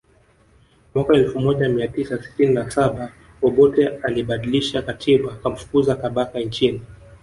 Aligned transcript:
Mwaka 0.95 1.13
elfu 1.13 1.39
moja 1.39 1.69
mia 1.69 1.87
tisa 1.87 2.23
sitini 2.23 2.53
na 2.53 2.71
saba 2.71 3.11
Obote 3.41 3.87
alibadilisha 3.87 4.81
katiba 4.81 5.33
akamfukuza 5.33 5.95
Kabaka 5.95 6.39
nchini 6.39 6.81